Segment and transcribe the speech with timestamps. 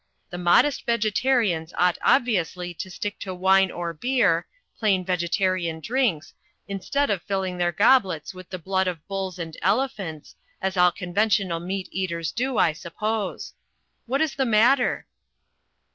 [0.31, 4.47] The modest vegetarians ought obviously to stick to wine or beer,
[4.79, 6.33] plain vegetarian drinks,
[6.67, 10.91] in stead of filling their goblets with the blood of bulls and elephants, as all
[10.91, 13.53] conventional meat eaters do, I suppose.
[14.07, 15.05] What is the matter?"